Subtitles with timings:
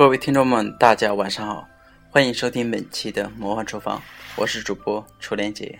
[0.00, 1.68] 各位听众们，大家晚上好，
[2.08, 4.00] 欢迎收听本期的魔幻厨房，
[4.34, 5.78] 我是主播楚莲姐。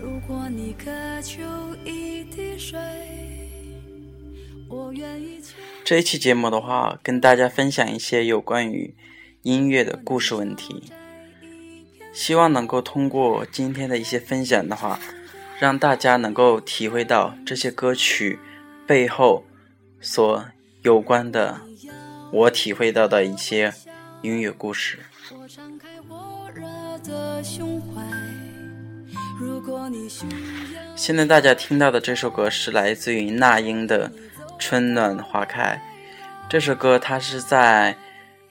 [0.00, 0.90] 如果你渴
[1.20, 1.42] 求
[1.84, 2.78] 一滴水，
[5.84, 8.94] 这一期节目的话，跟大家分享一些有关于
[9.42, 10.90] 音乐的故事问题，
[12.10, 14.98] 希望能够通过今天的一些分享的话，
[15.58, 18.38] 让大家能够体会到这些歌曲
[18.86, 19.44] 背后
[20.00, 20.42] 所
[20.80, 21.65] 有关的。
[22.32, 23.72] 我体会到的一些
[24.22, 24.98] 音乐故事。
[30.96, 34.08] 现在大家听到的这首歌是来自于那英的
[34.58, 35.80] 《春暖花开》。
[36.48, 37.96] 这首歌它是在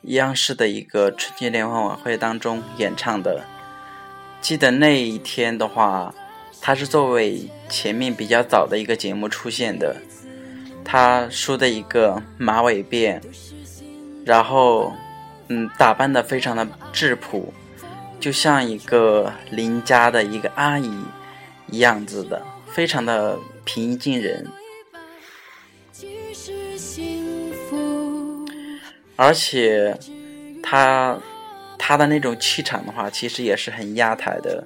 [0.04, 3.44] 央视的一个春节联欢晚会当中演唱的。
[4.42, 6.14] 记得那一天的话，
[6.62, 9.96] 它是作为前面比较早的一个节目出现的。
[10.84, 13.20] 他梳的一个马尾辫。
[14.26, 14.92] 然后，
[15.50, 17.54] 嗯，打扮的非常的质朴，
[18.20, 20.92] 就像一个邻家的一个阿姨
[21.70, 24.48] 一样子的，非常的平易近人。
[29.16, 29.96] 而且，
[30.64, 31.20] 他
[31.78, 34.66] 他的那种气场的话，其实也是很压台的，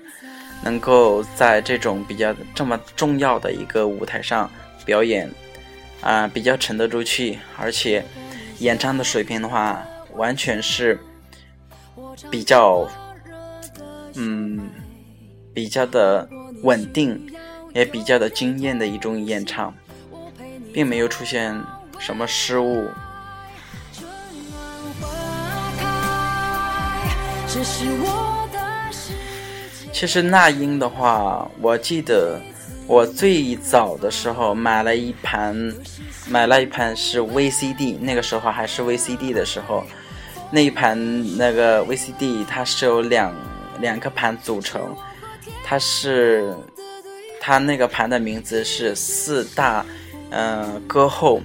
[0.63, 4.49] 能够在这种比较这么重要的一个舞台上
[4.85, 5.29] 表演，
[5.99, 8.05] 啊，比较沉得住气，而且。
[8.59, 10.99] 演唱的水平的话，完全是
[12.29, 12.87] 比较，
[14.15, 14.69] 嗯，
[15.53, 16.27] 比较的
[16.63, 17.31] 稳定，
[17.73, 19.73] 也比较的惊艳的一种演唱，
[20.73, 21.57] 并没有出现
[21.99, 22.87] 什么失误。
[29.91, 32.39] 其实那英的话，我记得。
[32.89, 35.71] 我最早的时候买了一盘，
[36.27, 39.83] 买了一盘是 VCD，那个时候还是 VCD 的时候，
[40.49, 40.97] 那一盘
[41.37, 43.31] 那个 VCD 它是由两
[43.79, 44.95] 两个盘组成，
[45.63, 46.51] 它是
[47.39, 49.85] 它那个盘的名字是四大
[50.31, 51.43] 嗯歌后，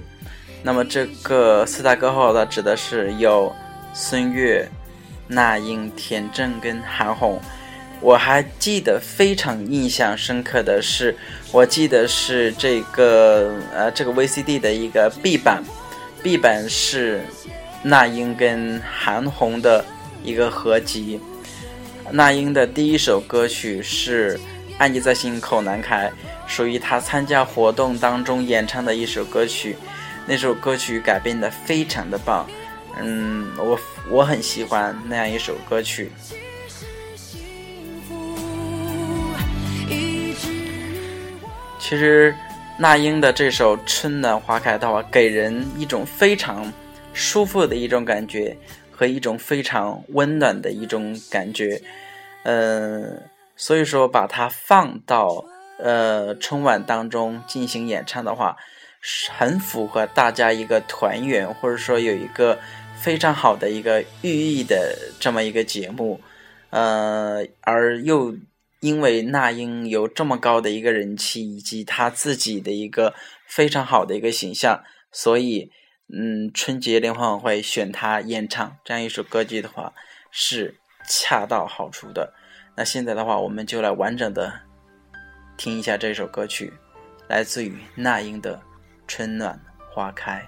[0.63, 3.55] 那么这个四大歌后的指的是有
[3.93, 4.67] 孙悦、
[5.27, 7.39] 那英、田震跟韩红。
[8.05, 11.17] 我还记得非常印象深刻的是，
[11.51, 15.63] 我记得是这个呃这个 VCD 的一个 B 版
[16.21, 17.23] ，B 版是
[17.81, 19.83] 那英跟韩红的
[20.23, 21.19] 一个合集。
[22.11, 24.37] 那英的第一首歌曲是
[24.77, 26.05] 《爱你在心口难开》，
[26.45, 29.75] 属于她参加活动当中演唱的一首歌曲。
[30.27, 32.47] 那首歌曲改编的非常的棒，
[33.01, 33.79] 嗯，我
[34.11, 36.11] 我很喜欢那样一首歌曲。
[41.87, 42.33] 其实，
[42.79, 46.73] 那英的这首《春暖花开》的话，给人一种非常
[47.13, 48.57] 舒服的一种感觉
[48.89, 51.79] 和一种非常温暖的一种感觉。
[52.41, 53.21] 嗯，
[53.55, 55.45] 所以说把它放到
[55.77, 58.57] 呃春晚当中进行演唱的话，
[59.37, 62.57] 很符合大家一个团圆或者说有一个
[62.99, 66.19] 非常好的一个寓意的这么一个节目。
[66.71, 68.35] 呃，而又。
[68.85, 73.15] 因为那英有这么高的一个人气，以及她自己的一个
[73.47, 75.71] 非常好的一个形象，所以，
[76.13, 79.91] 嗯，春节联欢晚会选她演唱这样一首歌曲的话，
[80.29, 80.75] 是
[81.09, 82.35] 恰到好处的。
[82.77, 84.61] 那现在的话，我们就来完整的
[85.57, 86.71] 听一下这首歌曲，
[87.27, 88.57] 来自于那英的
[89.07, 89.59] 《春暖
[89.91, 90.47] 花开》。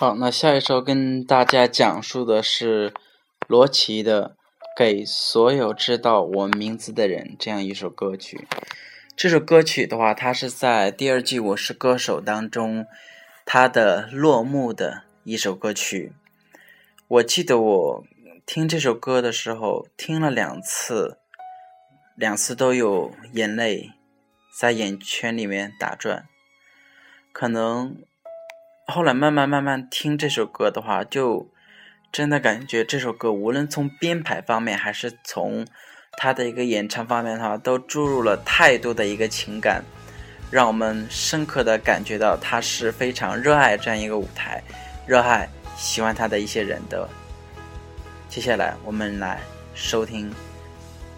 [0.00, 2.94] 好，那下一首跟大家讲述的是
[3.48, 4.28] 罗琦的
[4.76, 8.46] 《给所有知道我名字的人》这样一首歌曲。
[9.16, 12.86] 这首歌曲的话，它是在第二季《我是歌手》当中
[13.44, 16.12] 它的落幕的一首歌曲。
[17.08, 18.04] 我记得我
[18.46, 21.18] 听这首歌的时候听了两次，
[22.14, 23.90] 两次都有眼泪
[24.56, 26.28] 在眼圈里面打转，
[27.32, 27.96] 可能。
[28.90, 31.46] 后来慢慢慢慢听这首歌的话，就
[32.10, 35.66] 真的感觉这首歌无论从编排方面，还是从
[36.12, 39.84] 他的一个演唱方面的话，都注入了太多的一个情感，
[40.50, 44.62] 让我们深刻的感觉到他是非常热爱这样一个舞台，
[45.06, 45.46] 热爱
[45.76, 47.06] 喜欢他的一些人的。
[48.30, 49.38] 接下来我们来
[49.74, 50.32] 收听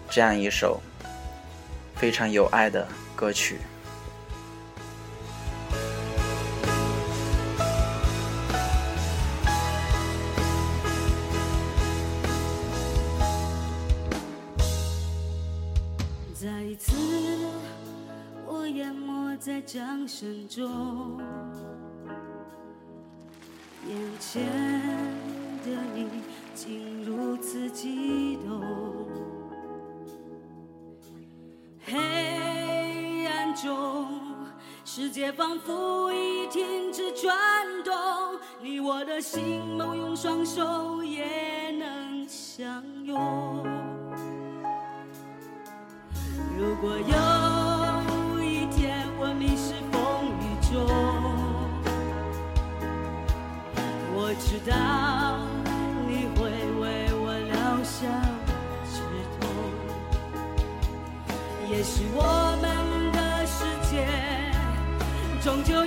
[0.09, 0.81] 这样一首
[1.95, 2.85] 非常有爱的
[3.15, 3.59] 歌曲。
[16.71, 16.93] 一次，
[18.47, 21.19] 我淹没在掌声中，
[23.89, 24.41] 眼前
[25.65, 26.07] 的你
[26.55, 28.63] 竟如此激动。
[31.83, 34.07] 黑暗中，
[34.85, 37.35] 世界仿佛已停止转
[37.83, 37.93] 动，
[38.61, 43.90] 你我的心某用双手也能相拥。
[46.81, 50.41] 如果有一天我迷失风雨
[50.73, 50.73] 中，
[54.15, 54.73] 我知道
[56.07, 56.49] 你会
[56.81, 56.81] 为
[57.21, 58.01] 我疗伤
[58.89, 58.97] 止
[59.39, 59.45] 痛。
[61.69, 62.19] 也许我
[62.59, 62.65] 们
[63.11, 63.93] 的世界
[65.39, 65.85] 终究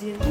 [0.00, 0.29] siento.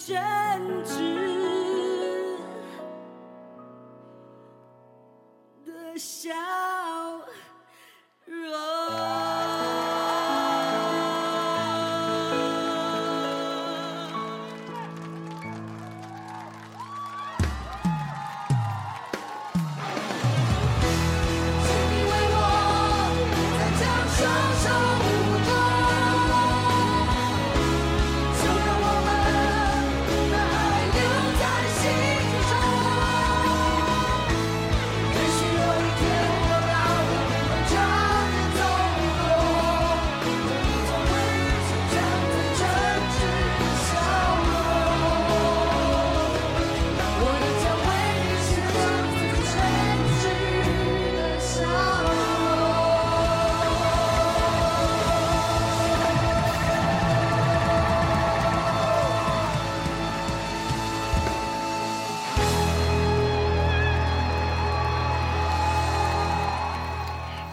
[0.00, 0.39] 上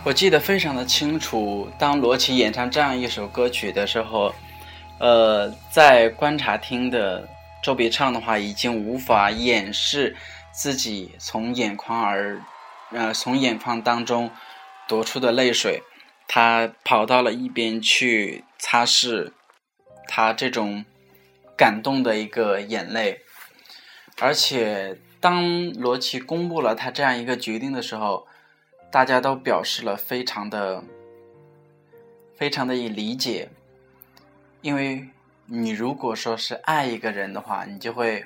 [0.08, 4.34] 我记得非常的清楚，当罗琦演唱这样一首歌曲的时候，
[5.00, 7.28] 呃，在观察厅的
[7.62, 10.16] 周笔畅的话，已经无法掩饰
[10.54, 12.42] 自己从眼眶而，
[12.92, 14.32] 呃，从眼眶当中
[14.88, 15.84] 夺出的泪水，
[16.26, 19.34] 他跑到了一边去擦拭
[20.08, 20.86] 他这种
[21.58, 23.20] 感动的一个眼泪，
[24.22, 28.26] 而且当罗琦公布了他这样一个决定的时候。
[28.90, 30.84] 大家都表示了非常的、
[32.36, 33.50] 非常的以理解，
[34.62, 35.08] 因为
[35.46, 38.24] 你如果说是爱一个人的话，你就会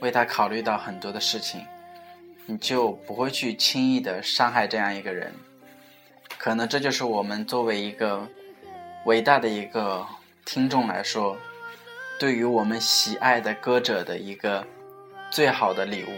[0.00, 1.64] 为他考虑到很多的事情，
[2.46, 5.32] 你就不会去轻易的伤害这样一个人。
[6.36, 8.28] 可能这就是我们作为一个
[9.06, 10.04] 伟大的一个
[10.44, 11.36] 听众来说，
[12.18, 14.66] 对于我们喜爱的歌者的一个
[15.30, 16.08] 最好的礼物。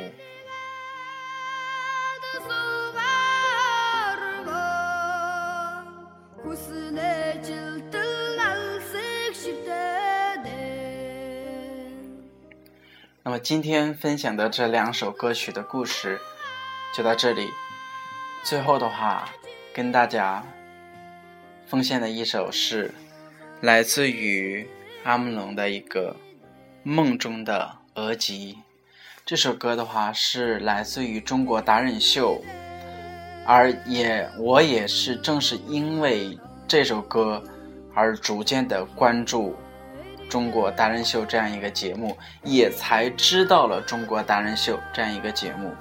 [13.35, 16.21] 么今天分享的这两首歌曲的故事
[16.95, 17.49] 就到这里。
[18.45, 19.29] 最后的话，
[19.73, 20.45] 跟大家
[21.67, 22.95] 奉献的一首是
[23.61, 24.65] 来自于
[25.03, 26.13] 阿姆龙的一个
[26.85, 28.55] 《梦中的额吉》。
[29.27, 32.41] 这首歌的话是来自于中国达人秀，
[33.45, 36.39] 而也我也是正是因为
[36.69, 37.43] 这首歌
[37.97, 39.57] 而逐渐的关注。
[40.29, 45.75] 中国达人秀这样一个节目，也才知道了中国达人秀这样一个节目。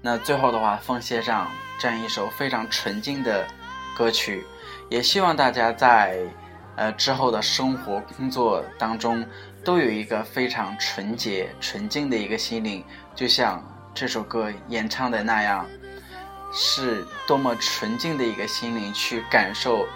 [0.00, 3.46] 那最后的话，奉献上这样一首非常纯净的
[3.96, 4.44] 歌曲，
[4.88, 6.18] 也希望大家在
[6.76, 9.24] 呃之后的生活工作当中，
[9.64, 12.84] 都有一个非常纯洁、纯净的一个心灵，
[13.14, 15.66] 就像这首歌演唱的那样，
[16.52, 19.86] 是多么纯净的一个心灵去感受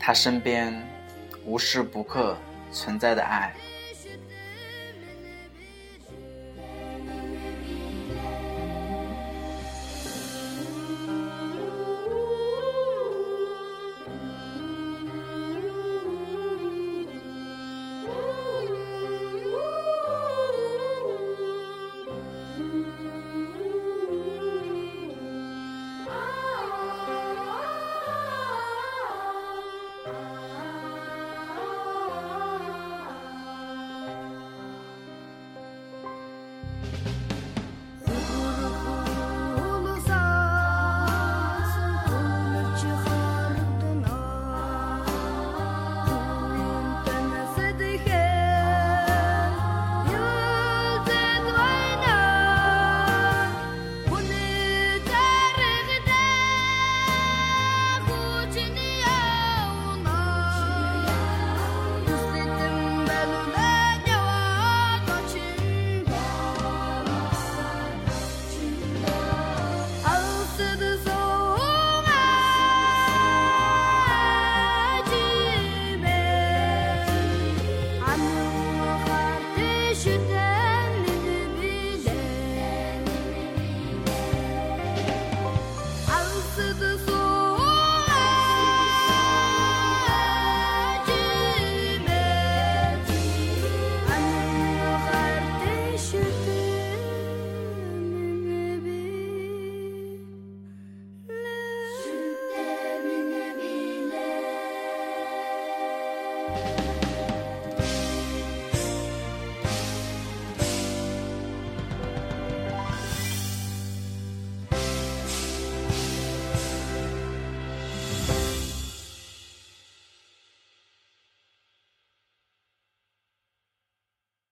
[0.00, 0.74] 他身边。
[1.48, 2.36] 无时不刻
[2.70, 3.54] 存在的爱。